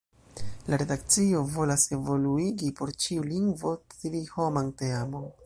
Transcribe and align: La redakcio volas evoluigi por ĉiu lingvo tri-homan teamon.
La 0.73 0.77
redakcio 0.81 1.41
volas 1.57 1.85
evoluigi 1.99 2.71
por 2.81 2.93
ĉiu 3.05 3.29
lingvo 3.35 3.75
tri-homan 3.95 4.75
teamon. 4.83 5.31